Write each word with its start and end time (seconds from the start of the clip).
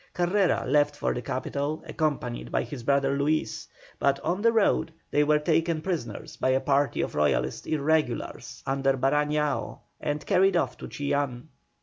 Carrera 0.15 0.65
left 0.65 0.95
for 0.95 1.13
the 1.13 1.21
capital 1.21 1.83
accompanied 1.85 2.51
by 2.51 2.63
his 2.63 2.81
brother 2.81 3.15
Luis, 3.15 3.67
but 3.99 4.19
on 4.21 4.41
the 4.41 4.51
road 4.51 4.91
they 5.11 5.23
were 5.23 5.37
taken 5.37 5.79
prisoners 5.79 6.37
by 6.37 6.49
a 6.49 6.59
party 6.59 7.01
of 7.01 7.13
Royalist 7.13 7.67
irregulars 7.67 8.63
under 8.65 8.93
Barañao, 8.93 9.81
and 9.99 10.25
carried 10.25 10.57
off 10.57 10.75
to 10.79 10.87
Chillán. 10.87 11.43